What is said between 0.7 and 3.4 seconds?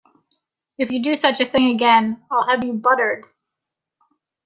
If you do such a thing again, I’ll have you buttered!